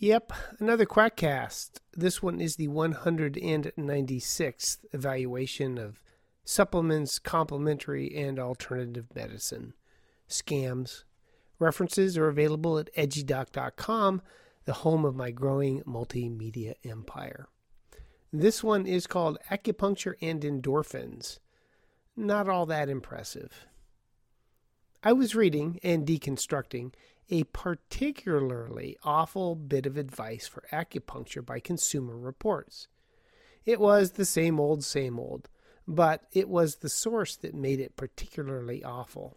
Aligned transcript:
Yep, 0.00 0.32
another 0.60 0.86
Quackcast. 0.86 1.80
This 1.92 2.22
one 2.22 2.40
is 2.40 2.54
the 2.54 2.68
196th 2.68 4.78
evaluation 4.92 5.76
of 5.76 6.00
supplements, 6.44 7.18
complementary, 7.18 8.14
and 8.14 8.38
alternative 8.38 9.06
medicine. 9.12 9.72
Scams. 10.28 11.02
References 11.58 12.16
are 12.16 12.28
available 12.28 12.78
at 12.78 12.94
edgydoc.com, 12.94 14.22
the 14.66 14.72
home 14.72 15.04
of 15.04 15.16
my 15.16 15.32
growing 15.32 15.82
multimedia 15.82 16.74
empire. 16.84 17.48
This 18.32 18.62
one 18.62 18.86
is 18.86 19.08
called 19.08 19.38
Acupuncture 19.50 20.14
and 20.22 20.42
Endorphins. 20.42 21.40
Not 22.16 22.48
all 22.48 22.66
that 22.66 22.88
impressive. 22.88 23.66
I 25.02 25.12
was 25.12 25.34
reading 25.34 25.80
and 25.82 26.06
deconstructing 26.06 26.92
a 27.30 27.44
particularly 27.44 28.96
awful 29.02 29.54
bit 29.54 29.86
of 29.86 29.96
advice 29.96 30.46
for 30.46 30.64
acupuncture 30.72 31.44
by 31.44 31.60
Consumer 31.60 32.16
Reports. 32.16 32.88
It 33.64 33.80
was 33.80 34.12
the 34.12 34.24
same 34.24 34.58
old, 34.58 34.82
same 34.84 35.18
old, 35.18 35.48
but 35.86 36.22
it 36.32 36.48
was 36.48 36.76
the 36.76 36.88
source 36.88 37.36
that 37.36 37.54
made 37.54 37.80
it 37.80 37.96
particularly 37.96 38.82
awful. 38.82 39.36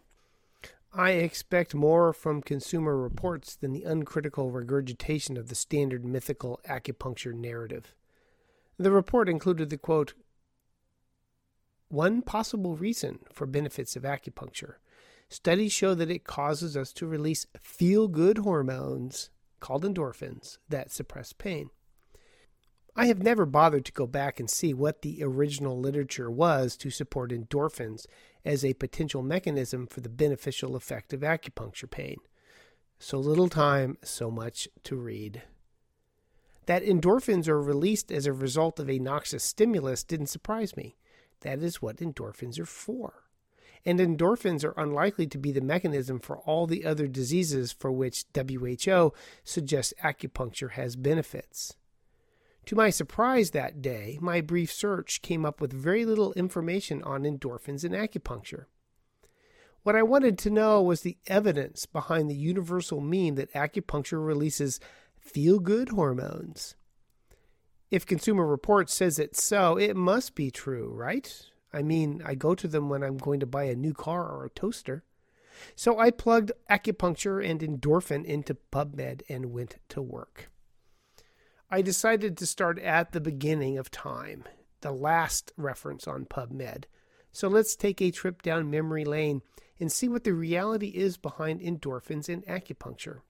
I 0.94 1.12
expect 1.12 1.74
more 1.74 2.12
from 2.12 2.42
Consumer 2.42 2.96
Reports 2.96 3.56
than 3.56 3.72
the 3.72 3.84
uncritical 3.84 4.50
regurgitation 4.50 5.36
of 5.38 5.48
the 5.48 5.54
standard 5.54 6.04
mythical 6.04 6.60
acupuncture 6.68 7.34
narrative. 7.34 7.94
The 8.78 8.90
report 8.90 9.28
included 9.28 9.70
the 9.70 9.78
quote, 9.78 10.14
one 11.88 12.22
possible 12.22 12.74
reason 12.74 13.20
for 13.32 13.46
benefits 13.46 13.96
of 13.96 14.02
acupuncture 14.02 14.76
Studies 15.32 15.72
show 15.72 15.94
that 15.94 16.10
it 16.10 16.24
causes 16.24 16.76
us 16.76 16.92
to 16.92 17.06
release 17.06 17.46
feel 17.58 18.06
good 18.06 18.36
hormones 18.36 19.30
called 19.60 19.82
endorphins 19.82 20.58
that 20.68 20.92
suppress 20.92 21.32
pain. 21.32 21.70
I 22.94 23.06
have 23.06 23.22
never 23.22 23.46
bothered 23.46 23.86
to 23.86 23.92
go 23.92 24.06
back 24.06 24.38
and 24.38 24.50
see 24.50 24.74
what 24.74 25.00
the 25.00 25.24
original 25.24 25.80
literature 25.80 26.30
was 26.30 26.76
to 26.76 26.90
support 26.90 27.30
endorphins 27.30 28.04
as 28.44 28.62
a 28.62 28.74
potential 28.74 29.22
mechanism 29.22 29.86
for 29.86 30.02
the 30.02 30.10
beneficial 30.10 30.76
effect 30.76 31.14
of 31.14 31.20
acupuncture 31.20 31.90
pain. 31.90 32.18
So 32.98 33.18
little 33.18 33.48
time, 33.48 33.96
so 34.04 34.30
much 34.30 34.68
to 34.84 34.96
read. 34.96 35.44
That 36.66 36.84
endorphins 36.84 37.48
are 37.48 37.62
released 37.62 38.12
as 38.12 38.26
a 38.26 38.34
result 38.34 38.78
of 38.78 38.90
a 38.90 38.98
noxious 38.98 39.44
stimulus 39.44 40.04
didn't 40.04 40.26
surprise 40.26 40.76
me. 40.76 40.94
That 41.40 41.62
is 41.62 41.80
what 41.80 41.96
endorphins 41.96 42.60
are 42.60 42.66
for 42.66 43.21
and 43.84 43.98
endorphins 43.98 44.64
are 44.64 44.74
unlikely 44.76 45.26
to 45.26 45.38
be 45.38 45.52
the 45.52 45.60
mechanism 45.60 46.20
for 46.20 46.38
all 46.38 46.66
the 46.66 46.84
other 46.84 47.08
diseases 47.08 47.72
for 47.72 47.90
which 47.90 48.24
WHO 48.34 49.12
suggests 49.44 49.94
acupuncture 50.02 50.72
has 50.72 50.96
benefits. 50.96 51.76
To 52.66 52.76
my 52.76 52.90
surprise 52.90 53.50
that 53.50 53.82
day, 53.82 54.18
my 54.20 54.40
brief 54.40 54.72
search 54.72 55.20
came 55.20 55.44
up 55.44 55.60
with 55.60 55.72
very 55.72 56.04
little 56.04 56.32
information 56.34 57.02
on 57.02 57.24
endorphins 57.24 57.84
in 57.84 57.92
acupuncture. 57.92 58.66
What 59.82 59.96
I 59.96 60.04
wanted 60.04 60.38
to 60.38 60.50
know 60.50 60.80
was 60.80 61.00
the 61.00 61.18
evidence 61.26 61.86
behind 61.86 62.30
the 62.30 62.36
universal 62.36 63.00
meme 63.00 63.34
that 63.34 63.52
acupuncture 63.52 64.24
releases 64.24 64.78
feel 65.18 65.58
good 65.58 65.88
hormones. 65.88 66.76
If 67.90 68.06
Consumer 68.06 68.46
Reports 68.46 68.94
says 68.94 69.18
it's 69.18 69.42
so, 69.42 69.76
it 69.76 69.96
must 69.96 70.36
be 70.36 70.52
true, 70.52 70.92
right? 70.94 71.46
I 71.72 71.82
mean, 71.82 72.22
I 72.24 72.34
go 72.34 72.54
to 72.54 72.68
them 72.68 72.88
when 72.88 73.02
I'm 73.02 73.16
going 73.16 73.40
to 73.40 73.46
buy 73.46 73.64
a 73.64 73.74
new 73.74 73.94
car 73.94 74.28
or 74.28 74.44
a 74.44 74.50
toaster. 74.50 75.04
So 75.74 75.98
I 75.98 76.10
plugged 76.10 76.52
acupuncture 76.70 77.44
and 77.44 77.60
endorphin 77.60 78.24
into 78.24 78.56
PubMed 78.72 79.22
and 79.28 79.52
went 79.52 79.76
to 79.90 80.02
work. 80.02 80.50
I 81.70 81.82
decided 81.82 82.36
to 82.36 82.46
start 82.46 82.78
at 82.78 83.12
the 83.12 83.20
beginning 83.20 83.78
of 83.78 83.90
time, 83.90 84.44
the 84.82 84.92
last 84.92 85.52
reference 85.56 86.06
on 86.06 86.26
PubMed. 86.26 86.84
So 87.32 87.48
let's 87.48 87.76
take 87.76 88.02
a 88.02 88.10
trip 88.10 88.42
down 88.42 88.70
memory 88.70 89.04
lane 89.04 89.42
and 89.80 89.90
see 89.90 90.08
what 90.08 90.24
the 90.24 90.34
reality 90.34 90.88
is 90.88 91.16
behind 91.16 91.60
endorphins 91.60 92.28
and 92.28 92.44
acupuncture. 92.46 93.20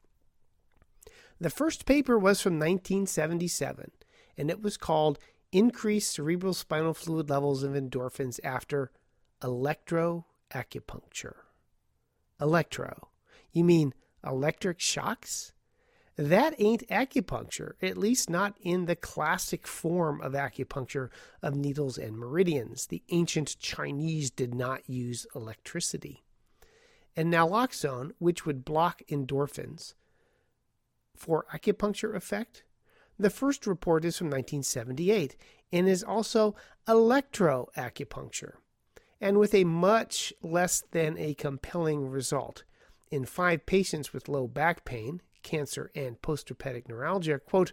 The 1.40 1.50
first 1.50 1.86
paper 1.86 2.18
was 2.18 2.40
from 2.40 2.54
1977, 2.54 3.90
and 4.36 4.50
it 4.50 4.60
was 4.60 4.76
called 4.76 5.18
increased 5.52 6.10
cerebral 6.10 6.54
spinal 6.54 6.94
fluid 6.94 7.30
levels 7.30 7.62
of 7.62 7.72
endorphins 7.72 8.40
after 8.42 8.90
electroacupuncture. 9.42 11.34
Electro. 12.40 13.08
You 13.52 13.64
mean 13.64 13.94
electric 14.26 14.80
shocks? 14.80 15.52
That 16.16 16.54
ain't 16.58 16.86
acupuncture, 16.88 17.72
at 17.80 17.96
least 17.96 18.28
not 18.28 18.56
in 18.60 18.84
the 18.84 18.96
classic 18.96 19.66
form 19.66 20.20
of 20.20 20.32
acupuncture 20.32 21.08
of 21.42 21.54
needles 21.54 21.96
and 21.96 22.18
meridians. 22.18 22.86
The 22.86 23.02
ancient 23.10 23.58
Chinese 23.58 24.30
did 24.30 24.54
not 24.54 24.88
use 24.88 25.26
electricity. 25.34 26.22
And 27.16 27.32
naloxone, 27.32 28.12
which 28.18 28.44
would 28.44 28.64
block 28.64 29.02
endorphins, 29.10 29.94
for 31.14 31.46
acupuncture 31.52 32.14
effect, 32.14 32.64
the 33.18 33.30
first 33.30 33.66
report 33.66 34.04
is 34.04 34.18
from 34.18 34.28
1978 34.28 35.36
and 35.72 35.88
is 35.88 36.02
also 36.02 36.54
electroacupuncture, 36.86 38.54
and 39.20 39.38
with 39.38 39.54
a 39.54 39.64
much 39.64 40.32
less 40.42 40.82
than 40.90 41.16
a 41.18 41.34
compelling 41.34 42.08
result. 42.08 42.64
In 43.10 43.24
five 43.24 43.66
patients 43.66 44.12
with 44.12 44.28
low 44.28 44.46
back 44.46 44.84
pain, 44.84 45.20
cancer, 45.42 45.90
and 45.94 46.20
postherpetic 46.22 46.88
neuralgia, 46.88 47.38
quote, 47.38 47.72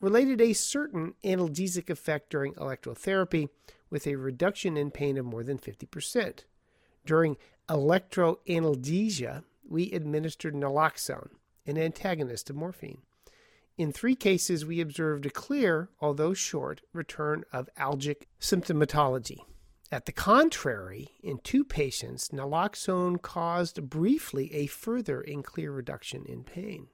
related 0.00 0.40
a 0.40 0.52
certain 0.52 1.14
analgesic 1.24 1.90
effect 1.90 2.30
during 2.30 2.54
electrotherapy 2.54 3.48
with 3.90 4.06
a 4.06 4.16
reduction 4.16 4.76
in 4.76 4.90
pain 4.90 5.16
of 5.16 5.24
more 5.24 5.42
than 5.42 5.58
50%. 5.58 6.44
During 7.04 7.36
electroanalgesia, 7.68 9.44
we 9.68 9.92
administered 9.92 10.54
naloxone, 10.54 11.30
an 11.66 11.78
antagonist 11.78 12.50
of 12.50 12.56
morphine. 12.56 13.02
In 13.76 13.92
three 13.92 14.14
cases, 14.14 14.64
we 14.64 14.80
observed 14.80 15.26
a 15.26 15.30
clear, 15.30 15.90
although 16.00 16.32
short, 16.32 16.80
return 16.92 17.44
of 17.52 17.68
algic 17.76 18.26
symptomatology. 18.40 19.40
At 19.92 20.06
the 20.06 20.12
contrary, 20.12 21.10
in 21.22 21.38
two 21.38 21.62
patients, 21.62 22.30
naloxone 22.30 23.20
caused 23.20 23.88
briefly 23.88 24.52
a 24.54 24.66
further 24.66 25.20
and 25.20 25.44
clear 25.44 25.70
reduction 25.70 26.24
in 26.24 26.42
pain. 26.42 26.88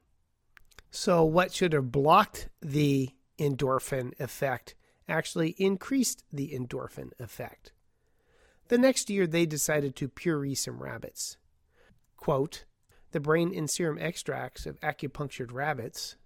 So, 0.91 1.25
what 1.25 1.54
should 1.54 1.72
have 1.72 1.92
blocked 1.92 2.48
the 2.60 3.10
endorphin 3.38 4.19
effect 4.21 4.75
actually 5.09 5.50
increased 5.59 6.25
the 6.32 6.53
endorphin 6.53 7.10
effect. 7.19 7.72
The 8.69 8.78
next 8.78 9.10
year, 9.10 9.26
they 9.26 9.47
decided 9.47 9.97
to 9.97 10.09
puree 10.09 10.54
some 10.54 10.82
rabbits. 10.82 11.37
Quote, 12.16 12.65
the 13.10 13.21
brain 13.21 13.53
and 13.54 13.69
serum 13.69 13.98
extracts 13.98 14.65
of 14.65 14.81
acupunctured 14.81 15.53
rabbits 15.53 16.16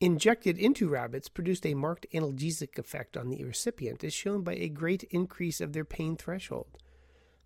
injected 0.00 0.58
into 0.58 0.88
rabbits 0.88 1.28
produced 1.28 1.64
a 1.66 1.74
marked 1.74 2.06
analgesic 2.12 2.78
effect 2.78 3.16
on 3.16 3.30
the 3.30 3.44
recipient, 3.44 4.04
as 4.04 4.12
shown 4.12 4.42
by 4.42 4.54
a 4.54 4.68
great 4.68 5.04
increase 5.04 5.60
of 5.60 5.72
their 5.72 5.84
pain 5.84 6.16
threshold. 6.16 6.78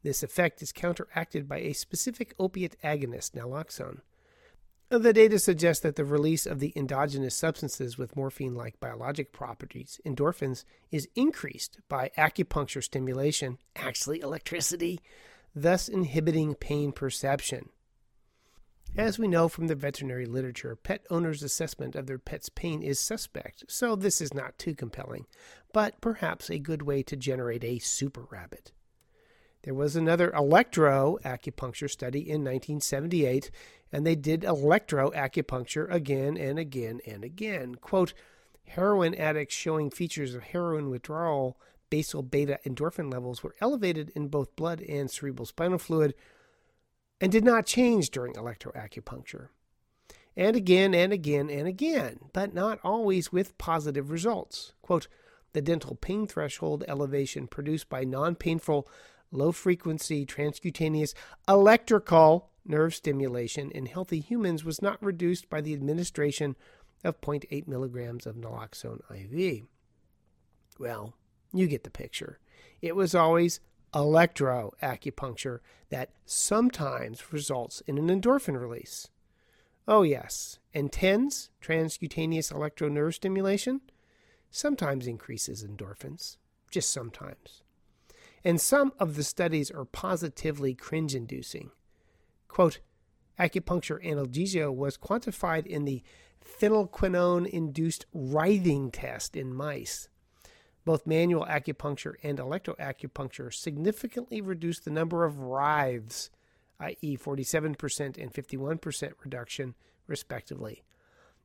This 0.02 0.22
effect 0.22 0.62
is 0.62 0.72
counteracted 0.72 1.48
by 1.48 1.58
a 1.58 1.72
specific 1.72 2.34
opiate 2.38 2.76
agonist, 2.82 3.32
naloxone. 3.32 4.00
The 4.90 5.12
data 5.12 5.38
suggests 5.38 5.82
that 5.82 5.96
the 5.96 6.04
release 6.04 6.46
of 6.46 6.60
the 6.60 6.72
endogenous 6.74 7.36
substances 7.36 7.98
with 7.98 8.16
morphine 8.16 8.54
like 8.54 8.80
biologic 8.80 9.32
properties, 9.32 10.00
endorphins, 10.06 10.64
is 10.90 11.08
increased 11.14 11.78
by 11.90 12.10
acupuncture 12.16 12.82
stimulation, 12.82 13.58
actually 13.76 14.20
electricity, 14.20 15.00
thus 15.54 15.88
inhibiting 15.88 16.54
pain 16.54 16.92
perception. 16.92 17.68
As 18.96 19.18
we 19.18 19.28
know 19.28 19.48
from 19.48 19.68
the 19.68 19.74
veterinary 19.74 20.26
literature, 20.26 20.74
pet 20.74 21.06
owners' 21.08 21.42
assessment 21.42 21.94
of 21.94 22.06
their 22.06 22.18
pet's 22.18 22.48
pain 22.48 22.82
is 22.82 22.98
suspect, 22.98 23.64
so 23.68 23.94
this 23.94 24.20
is 24.20 24.34
not 24.34 24.58
too 24.58 24.74
compelling, 24.74 25.26
but 25.72 26.00
perhaps 26.00 26.50
a 26.50 26.58
good 26.58 26.82
way 26.82 27.02
to 27.04 27.16
generate 27.16 27.62
a 27.62 27.78
super 27.78 28.26
rabbit. 28.30 28.72
There 29.62 29.74
was 29.74 29.96
another 29.96 30.32
electro 30.32 31.18
acupuncture 31.24 31.90
study 31.90 32.20
in 32.20 32.42
1978, 32.42 33.50
and 33.92 34.06
they 34.06 34.16
did 34.16 34.44
electro 34.44 35.10
acupuncture 35.10 35.92
again 35.92 36.36
and 36.36 36.58
again 36.58 37.00
and 37.06 37.24
again. 37.24 37.76
Quote, 37.76 38.14
heroin 38.66 39.14
addicts 39.14 39.54
showing 39.54 39.90
features 39.90 40.34
of 40.34 40.42
heroin 40.42 40.90
withdrawal, 40.90 41.58
basal 41.90 42.22
beta 42.22 42.58
endorphin 42.66 43.12
levels 43.12 43.42
were 43.42 43.54
elevated 43.60 44.10
in 44.14 44.28
both 44.28 44.54
blood 44.56 44.80
and 44.82 45.10
cerebral 45.10 45.46
spinal 45.46 45.78
fluid 45.78 46.14
and 47.20 47.32
did 47.32 47.44
not 47.44 47.66
change 47.66 48.10
during 48.10 48.34
electroacupuncture. 48.34 49.48
And 50.36 50.54
again 50.54 50.94
and 50.94 51.12
again 51.12 51.50
and 51.50 51.66
again, 51.66 52.30
but 52.32 52.54
not 52.54 52.78
always 52.84 53.32
with 53.32 53.58
positive 53.58 54.10
results. 54.10 54.72
Quote, 54.82 55.08
the 55.52 55.62
dental 55.62 55.96
pain 55.96 56.26
threshold 56.26 56.84
elevation 56.86 57.46
produced 57.46 57.88
by 57.88 58.04
non 58.04 58.34
painful, 58.34 58.86
low 59.32 59.50
frequency 59.50 60.24
transcutaneous 60.24 61.14
electrical 61.48 62.50
nerve 62.64 62.94
stimulation 62.94 63.70
in 63.70 63.86
healthy 63.86 64.20
humans 64.20 64.64
was 64.64 64.82
not 64.82 65.02
reduced 65.02 65.48
by 65.48 65.60
the 65.60 65.72
administration 65.72 66.54
of 67.02 67.20
0.8 67.20 67.66
milligrams 67.66 68.26
of 68.26 68.36
naloxone 68.36 69.00
IV. 69.10 69.64
Well, 70.78 71.14
you 71.52 71.66
get 71.66 71.84
the 71.84 71.90
picture. 71.90 72.38
It 72.82 72.94
was 72.94 73.14
always 73.14 73.60
electro 73.94 74.72
acupuncture 74.82 75.60
that 75.90 76.10
sometimes 76.26 77.32
results 77.32 77.82
in 77.86 77.98
an 77.98 78.08
endorphin 78.08 78.60
release. 78.60 79.08
Oh, 79.86 80.02
yes, 80.02 80.58
and 80.74 80.92
TENS, 80.92 81.50
transcutaneous 81.62 82.52
electro 82.52 82.88
nerve 82.88 83.14
stimulation, 83.14 83.80
sometimes 84.50 85.06
increases 85.06 85.64
endorphins, 85.64 86.36
just 86.70 86.90
sometimes. 86.92 87.62
And 88.44 88.60
some 88.60 88.92
of 88.98 89.16
the 89.16 89.24
studies 89.24 89.70
are 89.70 89.84
positively 89.84 90.74
cringe 90.74 91.14
inducing. 91.14 91.70
Quote, 92.48 92.80
acupuncture 93.38 94.04
analgesia 94.04 94.74
was 94.74 94.98
quantified 94.98 95.66
in 95.66 95.84
the 95.84 96.02
phenylquinone 96.44 97.46
induced 97.46 98.06
writhing 98.12 98.90
test 98.90 99.36
in 99.36 99.52
mice. 99.52 100.08
Both 100.88 101.06
manual 101.06 101.44
acupuncture 101.44 102.14
and 102.22 102.38
electroacupuncture 102.38 103.52
significantly 103.52 104.40
reduced 104.40 104.86
the 104.86 104.90
number 104.90 105.26
of 105.26 105.36
writhes, 105.38 106.30
i.e., 106.80 107.14
47% 107.18 108.16
and 108.16 108.32
51% 108.32 109.12
reduction, 109.22 109.74
respectively. 110.06 110.84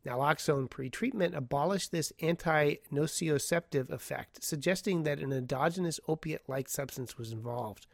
Naloxone 0.05 0.69
pretreatment 0.69 1.35
abolished 1.35 1.91
this 1.91 2.13
anti 2.21 2.75
nociceptive 2.89 3.89
effect, 3.89 4.41
suggesting 4.41 5.03
that 5.03 5.19
an 5.19 5.33
endogenous 5.33 5.99
opiate 6.07 6.47
like 6.47 6.69
substance 6.69 7.17
was 7.17 7.33
involved. 7.33 7.85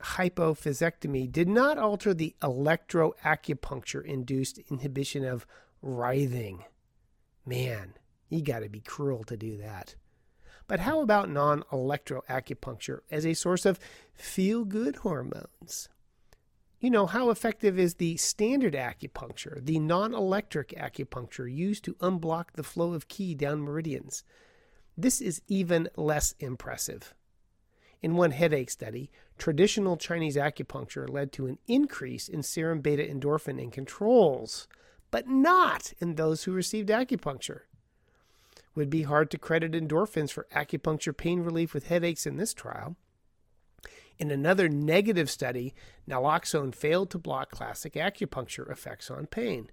Hypophysectomy 0.00 1.30
did 1.30 1.48
not 1.48 1.78
alter 1.78 2.12
the 2.12 2.34
electroacupuncture 2.42 4.04
induced 4.04 4.58
inhibition 4.72 5.24
of 5.24 5.46
writhing. 5.82 6.64
Man, 7.46 7.94
you 8.28 8.42
got 8.42 8.64
to 8.64 8.68
be 8.68 8.80
cruel 8.80 9.22
to 9.22 9.36
do 9.36 9.56
that. 9.58 9.94
But 10.72 10.80
how 10.80 11.02
about 11.02 11.28
non 11.28 11.64
electroacupuncture 11.64 13.00
as 13.10 13.26
a 13.26 13.34
source 13.34 13.66
of 13.66 13.78
feel 14.14 14.64
good 14.64 14.96
hormones? 14.96 15.90
You 16.80 16.88
know, 16.88 17.04
how 17.04 17.28
effective 17.28 17.78
is 17.78 17.96
the 17.96 18.16
standard 18.16 18.72
acupuncture, 18.72 19.62
the 19.62 19.78
non 19.78 20.14
electric 20.14 20.70
acupuncture 20.70 21.54
used 21.54 21.84
to 21.84 21.94
unblock 21.96 22.52
the 22.54 22.62
flow 22.62 22.94
of 22.94 23.08
qi 23.08 23.36
down 23.36 23.60
meridians? 23.60 24.24
This 24.96 25.20
is 25.20 25.42
even 25.46 25.90
less 25.94 26.34
impressive. 26.38 27.12
In 28.00 28.16
one 28.16 28.30
headache 28.30 28.70
study, 28.70 29.10
traditional 29.36 29.98
Chinese 29.98 30.36
acupuncture 30.36 31.06
led 31.06 31.32
to 31.32 31.48
an 31.48 31.58
increase 31.68 32.30
in 32.30 32.42
serum 32.42 32.80
beta 32.80 33.02
endorphin 33.02 33.60
in 33.60 33.70
controls, 33.70 34.66
but 35.10 35.28
not 35.28 35.92
in 35.98 36.14
those 36.14 36.44
who 36.44 36.52
received 36.52 36.88
acupuncture 36.88 37.64
would 38.74 38.90
be 38.90 39.02
hard 39.02 39.30
to 39.30 39.38
credit 39.38 39.72
endorphins 39.72 40.32
for 40.32 40.46
acupuncture 40.54 41.16
pain 41.16 41.40
relief 41.40 41.74
with 41.74 41.88
headaches 41.88 42.26
in 42.26 42.36
this 42.36 42.54
trial. 42.54 42.96
In 44.18 44.30
another 44.30 44.68
negative 44.68 45.30
study, 45.30 45.74
naloxone 46.08 46.74
failed 46.74 47.10
to 47.10 47.18
block 47.18 47.50
classic 47.50 47.94
acupuncture 47.94 48.70
effects 48.70 49.10
on 49.10 49.26
pain. 49.26 49.70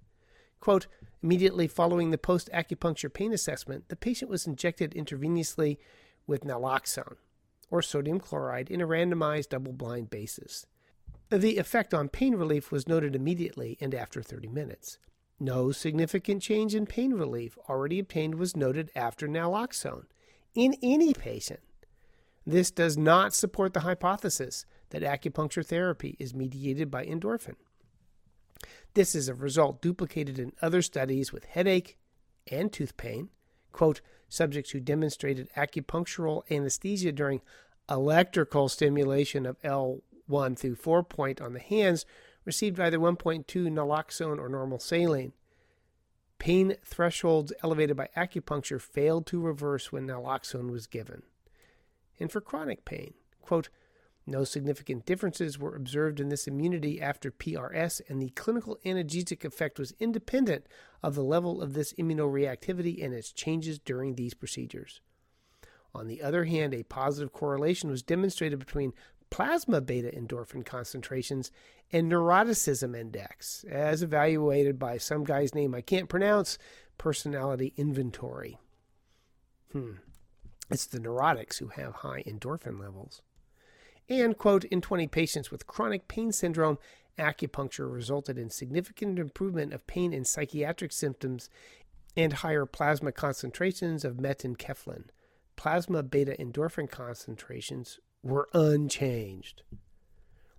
Quote, 0.59 0.87
immediately 1.23 1.67
following 1.67 2.11
the 2.11 2.17
post 2.17 2.49
acupuncture 2.53 3.13
pain 3.13 3.31
assessment, 3.31 3.89
the 3.89 3.95
patient 3.95 4.29
was 4.29 4.47
injected 4.47 4.91
intravenously 4.91 5.77
with 6.27 6.43
naloxone 6.43 7.15
or 7.69 7.81
sodium 7.81 8.19
chloride 8.19 8.69
in 8.69 8.81
a 8.81 8.87
randomized 8.87 9.49
double 9.49 9.73
blind 9.73 10.09
basis. 10.09 10.65
The 11.29 11.57
effect 11.57 11.93
on 11.93 12.09
pain 12.09 12.35
relief 12.35 12.71
was 12.71 12.87
noted 12.87 13.15
immediately 13.15 13.77
and 13.79 13.93
after 13.93 14.21
30 14.23 14.47
minutes. 14.47 14.97
No 15.39 15.71
significant 15.71 16.41
change 16.41 16.75
in 16.75 16.85
pain 16.85 17.13
relief 17.13 17.57
already 17.69 17.99
obtained 17.99 18.35
was 18.35 18.57
noted 18.57 18.91
after 18.95 19.27
naloxone 19.27 20.05
in 20.53 20.75
any 20.81 21.13
patient. 21.13 21.61
This 22.45 22.71
does 22.71 22.97
not 22.97 23.33
support 23.33 23.73
the 23.73 23.81
hypothesis 23.81 24.65
that 24.89 25.01
acupuncture 25.01 25.65
therapy 25.65 26.17
is 26.19 26.33
mediated 26.33 26.91
by 26.91 27.05
endorphin. 27.05 27.55
This 28.95 29.15
is 29.15 29.29
a 29.29 29.33
result 29.33 29.81
duplicated 29.81 30.39
in 30.39 30.51
other 30.61 30.81
studies 30.81 31.31
with 31.31 31.45
headache 31.45 31.97
and 32.51 32.73
tooth 32.73 32.97
pain. 32.97 33.29
Quote, 33.71 34.01
subjects 34.27 34.71
who 34.71 34.79
demonstrated 34.79 35.49
acupunctural 35.55 36.41
anesthesia 36.51 37.11
during 37.11 37.41
electrical 37.89 38.67
stimulation 38.67 39.45
of 39.45 39.57
L1 40.29 40.57
through 40.57 40.75
4 40.75 41.03
point 41.03 41.41
on 41.41 41.53
the 41.53 41.59
hands 41.59 42.05
received 42.45 42.79
either 42.79 42.99
1.2 42.99 43.45
naloxone 43.45 44.39
or 44.39 44.49
normal 44.49 44.79
saline. 44.79 45.33
Pain 46.37 46.75
thresholds 46.83 47.51
elevated 47.63 47.97
by 47.97 48.09
acupuncture 48.15 48.81
failed 48.81 49.25
to 49.27 49.41
reverse 49.41 49.91
when 49.91 50.07
naloxone 50.07 50.71
was 50.71 50.87
given. 50.87 51.23
And 52.19 52.31
for 52.31 52.41
chronic 52.41 52.85
pain, 52.85 53.13
quote, 53.41 53.69
no 54.25 54.43
significant 54.43 55.05
differences 55.05 55.57
were 55.57 55.75
observed 55.75 56.19
in 56.19 56.29
this 56.29 56.47
immunity 56.47 57.01
after 57.01 57.31
PRS, 57.31 57.99
and 58.07 58.21
the 58.21 58.29
clinical 58.29 58.77
analgesic 58.85 59.43
effect 59.43 59.79
was 59.79 59.95
independent 59.99 60.67
of 61.01 61.15
the 61.15 61.23
level 61.23 61.61
of 61.61 61.73
this 61.73 61.93
immunoreactivity 61.93 63.03
and 63.03 63.13
its 63.13 63.31
changes 63.31 63.79
during 63.79 64.15
these 64.15 64.35
procedures. 64.35 65.01
On 65.95 66.05
the 66.05 66.21
other 66.21 66.45
hand, 66.45 66.75
a 66.75 66.83
positive 66.83 67.33
correlation 67.33 67.89
was 67.89 68.03
demonstrated 68.03 68.59
between 68.59 68.93
plasma 69.29 69.81
beta 69.81 70.11
endorphin 70.11 70.65
concentrations 70.65 71.51
and 71.91 72.11
neuroticism 72.11 72.97
index, 72.97 73.63
as 73.69 74.01
evaluated 74.01 74.77
by 74.77 74.97
some 74.97 75.23
guy's 75.23 75.55
name 75.55 75.73
I 75.73 75.81
can't 75.81 76.09
pronounce, 76.09 76.57
personality 76.97 77.73
inventory. 77.77 78.57
Hmm. 79.71 79.93
It's 80.69 80.85
the 80.85 80.99
neurotics 80.99 81.57
who 81.57 81.69
have 81.69 81.95
high 81.95 82.23
endorphin 82.27 82.79
levels. 82.79 83.21
And, 84.07 84.37
quote, 84.37 84.63
in 84.65 84.81
20 84.81 85.07
patients 85.07 85.51
with 85.51 85.67
chronic 85.67 86.07
pain 86.07 86.31
syndrome, 86.31 86.77
acupuncture 87.17 87.91
resulted 87.91 88.37
in 88.37 88.49
significant 88.49 89.19
improvement 89.19 89.73
of 89.73 89.85
pain 89.87 90.13
and 90.13 90.25
psychiatric 90.25 90.91
symptoms 90.91 91.49
and 92.15 92.33
higher 92.33 92.65
plasma 92.65 93.11
concentrations 93.11 94.03
of 94.03 94.19
met-enkephalin. 94.19 95.05
Plasma 95.55 96.03
beta 96.03 96.35
endorphin 96.39 96.89
concentrations 96.89 97.99
were 98.23 98.49
unchanged. 98.53 99.63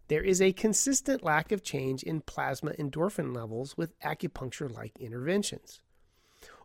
There 0.09 0.23
is 0.23 0.43
a 0.43 0.53
consistent 0.53 1.23
lack 1.23 1.53
of 1.53 1.63
change 1.63 2.03
in 2.03 2.23
plasma 2.23 2.73
endorphin 2.73 3.35
levels 3.35 3.77
with 3.77 3.99
acupuncture 4.01 4.69
like 4.69 4.99
interventions. 4.99 5.81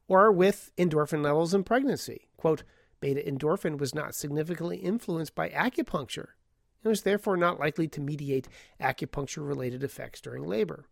Or 0.07 0.31
with 0.31 0.71
endorphin 0.77 1.23
levels 1.23 1.53
in 1.53 1.63
pregnancy. 1.63 2.27
Quote, 2.37 2.63
beta 3.01 3.21
endorphin 3.21 3.77
was 3.77 3.93
not 3.93 4.15
significantly 4.15 4.77
influenced 4.77 5.35
by 5.35 5.49
acupuncture 5.49 6.29
and 6.83 6.89
was 6.89 7.03
therefore 7.03 7.37
not 7.37 7.59
likely 7.59 7.87
to 7.89 8.01
mediate 8.01 8.47
acupuncture 8.81 9.47
related 9.47 9.83
effects 9.83 10.21
during 10.21 10.43
labor. 10.43 10.85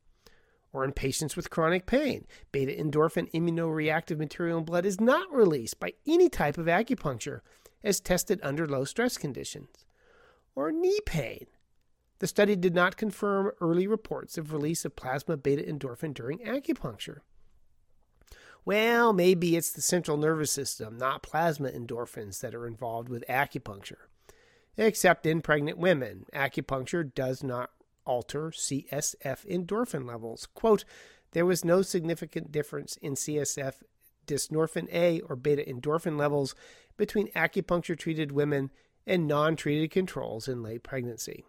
Or 0.71 0.83
in 0.83 0.91
patients 0.91 1.35
with 1.35 1.51
chronic 1.51 1.85
pain, 1.85 2.25
beta 2.51 2.71
endorphin 2.71 3.31
immunoreactive 3.31 4.17
material 4.17 4.59
in 4.59 4.65
blood 4.65 4.85
is 4.85 4.99
not 4.99 5.31
released 5.31 5.79
by 5.79 5.93
any 6.07 6.29
type 6.29 6.57
of 6.57 6.65
acupuncture 6.65 7.41
as 7.83 7.99
tested 7.99 8.39
under 8.43 8.67
low 8.67 8.83
stress 8.83 9.17
conditions 9.17 9.85
or 10.55 10.71
knee 10.71 10.99
pain. 11.05 11.45
The 12.19 12.27
study 12.27 12.55
did 12.55 12.73
not 12.73 12.97
confirm 12.97 13.51
early 13.59 13.87
reports 13.87 14.37
of 14.37 14.53
release 14.53 14.85
of 14.85 14.95
plasma 14.95 15.35
beta 15.37 15.61
endorphin 15.61 16.13
during 16.13 16.39
acupuncture. 16.39 17.19
Well, 18.65 19.11
maybe 19.11 19.57
it's 19.57 19.71
the 19.71 19.81
central 19.81 20.15
nervous 20.15 20.51
system, 20.51 20.97
not 20.97 21.21
plasma 21.21 21.69
endorphins, 21.69 22.39
that 22.39 22.55
are 22.55 22.65
involved 22.65 23.09
with 23.09 23.25
acupuncture. 23.27 24.07
Except 24.77 25.25
in 25.25 25.41
pregnant 25.41 25.77
women, 25.77 26.25
acupuncture 26.33 27.13
does 27.13 27.43
not 27.43 27.71
alter 28.05 28.51
CSF 28.51 29.45
endorphin 29.45 30.07
levels. 30.07 30.47
Quote, 30.53 30.85
there 31.31 31.45
was 31.45 31.65
no 31.65 31.81
significant 31.81 32.51
difference 32.51 32.97
in 32.97 33.15
CSF 33.15 33.81
dynorphin 34.25 34.87
A 34.93 35.19
or 35.21 35.35
beta 35.35 35.63
endorphin 35.69 36.17
levels 36.17 36.55
between 36.95 37.31
acupuncture 37.31 37.97
treated 37.97 38.31
women 38.31 38.71
and 39.05 39.27
non 39.27 39.55
treated 39.55 39.91
controls 39.91 40.47
in 40.47 40.63
late 40.63 40.83
pregnancy. 40.83 41.43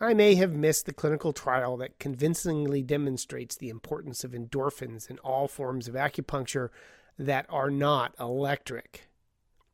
I 0.00 0.14
may 0.14 0.34
have 0.36 0.54
missed 0.54 0.86
the 0.86 0.94
clinical 0.94 1.34
trial 1.34 1.76
that 1.76 1.98
convincingly 1.98 2.82
demonstrates 2.82 3.56
the 3.56 3.68
importance 3.68 4.24
of 4.24 4.32
endorphins 4.32 5.10
in 5.10 5.18
all 5.18 5.46
forms 5.46 5.88
of 5.88 5.94
acupuncture 5.94 6.70
that 7.18 7.44
are 7.50 7.70
not 7.70 8.14
electric. 8.18 9.08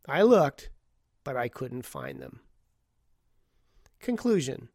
I 0.08 0.22
looked, 0.22 0.70
but 1.22 1.36
I 1.36 1.46
couldn't 1.46 1.82
find 1.82 2.20
them. 2.20 2.40
Conclusion 4.00 4.68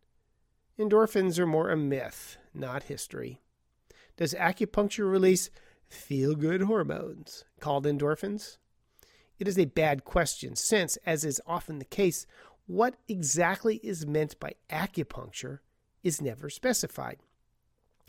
Endorphins 0.79 1.37
are 1.37 1.45
more 1.45 1.69
a 1.69 1.77
myth, 1.77 2.37
not 2.53 2.83
history. 2.83 3.41
Does 4.15 4.33
acupuncture 4.33 5.09
release 5.09 5.49
feel 5.89 6.33
good 6.33 6.63
hormones 6.63 7.43
called 7.59 7.85
endorphins? 7.85 8.57
It 9.41 9.47
is 9.47 9.57
a 9.57 9.65
bad 9.65 10.05
question, 10.05 10.55
since, 10.55 10.99
as 11.03 11.25
is 11.25 11.41
often 11.47 11.79
the 11.79 11.85
case, 11.85 12.27
what 12.67 12.93
exactly 13.07 13.77
is 13.77 14.05
meant 14.05 14.39
by 14.39 14.53
acupuncture 14.69 15.61
is 16.03 16.21
never 16.21 16.47
specified. 16.47 17.17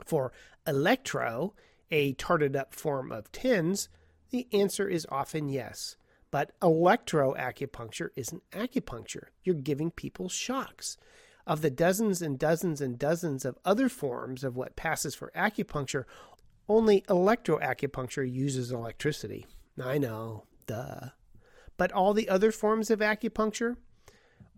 For 0.05 0.31
electro, 0.67 1.55
a 1.91 2.13
tarted 2.13 2.55
up 2.55 2.75
form 2.75 3.11
of 3.11 3.33
TENS, 3.33 3.89
the 4.29 4.47
answer 4.53 4.87
is 4.87 5.07
often 5.11 5.49
yes. 5.49 5.97
But 6.31 6.53
electroacupuncture 6.61 8.11
isn't 8.15 8.43
acupuncture. 8.51 9.29
You're 9.43 9.55
giving 9.55 9.91
people 9.91 10.29
shocks. 10.29 10.99
Of 11.47 11.63
the 11.63 11.71
dozens 11.71 12.21
and 12.21 12.39
dozens 12.39 12.83
and 12.83 12.99
dozens 12.99 13.47
of 13.47 13.57
other 13.65 13.89
forms 13.89 14.45
of 14.45 14.55
what 14.55 14.77
passes 14.77 15.15
for 15.15 15.33
acupuncture, 15.35 16.05
only 16.69 17.01
electroacupuncture 17.09 18.31
uses 18.31 18.71
electricity. 18.71 19.47
I 19.83 19.97
know, 19.97 20.45
duh. 20.67 21.09
But 21.77 21.93
all 21.93 22.15
the 22.15 22.29
other 22.29 22.53
forms 22.53 22.91
of 22.91 23.01
acupuncture, 23.01 23.77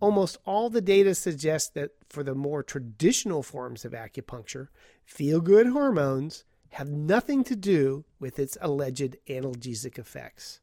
almost 0.00 0.38
all 0.44 0.70
the 0.70 0.80
data 0.80 1.14
suggests 1.14 1.70
that 1.70 1.90
for 2.08 2.22
the 2.22 2.34
more 2.34 2.62
traditional 2.62 3.42
forms 3.42 3.84
of 3.84 3.92
acupuncture, 3.92 4.68
feel 5.04 5.40
good 5.40 5.68
hormones 5.68 6.44
have 6.70 6.90
nothing 6.90 7.44
to 7.44 7.54
do 7.54 8.04
with 8.18 8.38
its 8.38 8.58
alleged 8.60 9.16
analgesic 9.28 9.98
effects. 9.98 10.60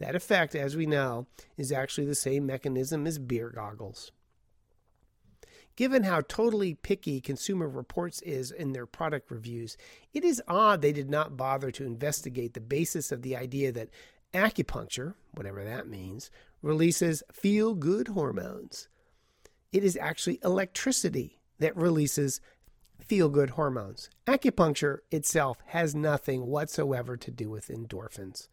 That 0.00 0.16
effect, 0.16 0.54
as 0.54 0.76
we 0.76 0.86
know, 0.86 1.26
is 1.56 1.70
actually 1.70 2.06
the 2.06 2.14
same 2.14 2.46
mechanism 2.46 3.06
as 3.06 3.18
beer 3.18 3.50
goggles. 3.50 4.10
Given 5.76 6.02
how 6.02 6.22
totally 6.22 6.74
picky 6.74 7.20
Consumer 7.20 7.68
Reports 7.68 8.20
is 8.22 8.50
in 8.50 8.72
their 8.72 8.86
product 8.86 9.30
reviews, 9.30 9.76
it 10.12 10.24
is 10.24 10.42
odd 10.48 10.82
they 10.82 10.92
did 10.92 11.08
not 11.08 11.36
bother 11.36 11.70
to 11.70 11.86
investigate 11.86 12.54
the 12.54 12.60
basis 12.60 13.12
of 13.12 13.22
the 13.22 13.36
idea 13.36 13.72
that 13.72 13.88
acupuncture, 14.32 15.14
whatever 15.32 15.64
that 15.64 15.88
means, 15.88 16.30
releases 16.62 17.22
feel 17.32 17.74
good 17.74 18.08
hormones. 18.08 18.88
It 19.72 19.84
is 19.84 19.96
actually 19.96 20.40
electricity 20.42 21.40
that 21.58 21.76
releases 21.76 22.40
feel 23.00 23.28
good 23.28 23.50
hormones. 23.50 24.10
Acupuncture 24.26 24.98
itself 25.10 25.58
has 25.66 25.94
nothing 25.94 26.46
whatsoever 26.46 27.16
to 27.16 27.30
do 27.30 27.50
with 27.50 27.68
endorphins. 27.68 28.48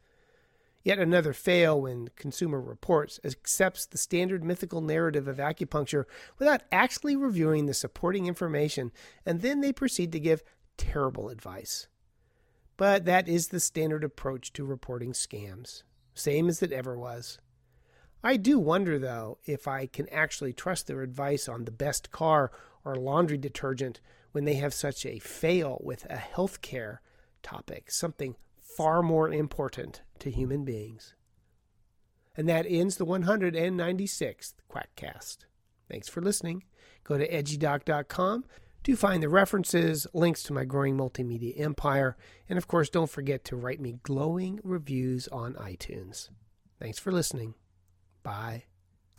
Yet 0.84 1.00
another 1.00 1.34
fail 1.34 1.82
when 1.82 2.10
Consumer 2.16 2.62
Reports 2.62 3.20
accepts 3.26 3.86
the 3.86 3.98
standard 3.98 4.44
mythical 4.44 4.80
narrative 4.80 5.28
of 5.28 5.38
acupuncture 5.38 6.06
without 6.40 6.62
actually 6.72 7.16
reviewing 7.16 7.66
the 7.66 7.74
supporting 7.74 8.26
information, 8.26 8.92
and 9.26 9.42
then 9.42 9.60
they 9.60 9.74
proceed 9.74 10.14
to 10.14 10.20
give 10.20 10.44
terrible 10.78 11.30
advice. 11.30 11.88
But 12.78 13.06
that 13.06 13.28
is 13.28 13.48
the 13.48 13.60
standard 13.60 14.04
approach 14.04 14.54
to 14.54 14.64
reporting 14.64 15.14
scams, 15.14 15.82
same 16.14 16.48
as 16.48 16.62
it 16.62 16.72
ever 16.72 16.98
was. 16.98 17.40
I 18.24 18.38
do 18.38 18.60
wonder, 18.60 19.00
though, 19.00 19.40
if 19.46 19.68
I 19.68 19.88
can 19.88 20.08
actually 20.10 20.54
trust 20.54 20.88
their 20.88 21.02
advice 21.02 21.48
on 21.50 21.66
the 21.66 21.72
best 21.72 22.12
car 22.12 22.52
or 22.86 22.96
laundry 22.96 23.38
detergent 23.38 24.00
when 24.32 24.46
they 24.46 24.56
have 24.56 24.74
such 24.74 25.06
a 25.06 25.20
fail 25.20 25.80
with 25.84 26.06
a 26.06 26.18
healthcare 26.18 27.00
topic, 27.42 27.90
something 27.90 28.36
far 28.62 29.02
more 29.02 29.32
important 29.32 30.02
to 30.20 30.30
human 30.30 30.64
beings. 30.64 31.16
And 32.36 32.48
that 32.48 32.68
ends 32.70 32.98
the 32.98 33.06
196th 33.06 34.54
Quackcast. 34.70 35.38
Thanks 35.90 36.08
for 36.08 36.22
listening. 36.22 36.64
Go 37.04 37.18
to 37.18 37.28
edgydoc.com 37.28 38.46
to 38.84 38.96
find 38.96 39.22
the 39.22 39.30
references, 39.30 40.08
links 40.14 40.44
to 40.44 40.54
my 40.54 40.64
growing 40.64 40.98
multimedia 40.98 41.60
empire, 41.60 42.16
and 42.48 42.58
of 42.58 42.68
course, 42.68 42.90
don't 42.90 43.10
forget 43.10 43.44
to 43.46 43.56
write 43.56 43.82
me 43.82 44.00
glowing 44.04 44.60
reviews 44.64 45.28
on 45.30 45.54
iTunes. 45.56 46.30
Thanks 46.80 47.00
for 47.00 47.12
listening. 47.12 47.56
Bye. 48.24 48.66